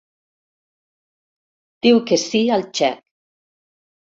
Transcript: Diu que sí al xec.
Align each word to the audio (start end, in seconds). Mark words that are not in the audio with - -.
Diu 1.89 2.01
que 2.09 2.21
sí 2.25 2.43
al 2.57 2.67
xec. 2.81 3.05